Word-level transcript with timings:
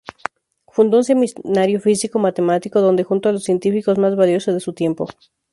Fundó 0.65 0.97
un 0.97 1.03
seminario 1.03 1.79
físico-matemático, 1.79 2.81
donde 2.81 3.03
juntó 3.03 3.29
a 3.29 3.33
los 3.33 3.43
científicos 3.43 3.99
más 3.99 4.15
valiosos 4.15 4.55
de 4.55 4.59
su 4.59 4.73
tiempo. 4.73 5.05